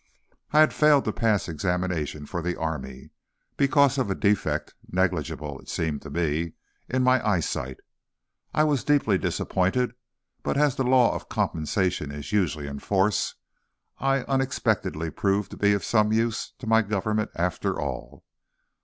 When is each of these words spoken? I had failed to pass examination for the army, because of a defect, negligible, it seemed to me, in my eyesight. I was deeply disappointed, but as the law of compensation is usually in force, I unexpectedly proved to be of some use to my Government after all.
I 0.51 0.61
had 0.61 0.73
failed 0.73 1.05
to 1.05 1.13
pass 1.13 1.47
examination 1.47 2.25
for 2.25 2.41
the 2.41 2.55
army, 2.55 3.11
because 3.55 3.99
of 3.99 4.09
a 4.09 4.15
defect, 4.15 4.73
negligible, 4.91 5.59
it 5.59 5.69
seemed 5.69 6.01
to 6.01 6.09
me, 6.09 6.53
in 6.89 7.03
my 7.03 7.23
eyesight. 7.23 7.77
I 8.51 8.63
was 8.63 8.83
deeply 8.83 9.19
disappointed, 9.19 9.93
but 10.41 10.57
as 10.57 10.75
the 10.75 10.83
law 10.83 11.13
of 11.13 11.29
compensation 11.29 12.11
is 12.11 12.31
usually 12.31 12.65
in 12.65 12.79
force, 12.79 13.35
I 13.99 14.21
unexpectedly 14.23 15.11
proved 15.11 15.51
to 15.51 15.57
be 15.57 15.71
of 15.73 15.85
some 15.85 16.11
use 16.11 16.51
to 16.57 16.65
my 16.65 16.81
Government 16.81 17.29
after 17.35 17.79
all. 17.79 18.23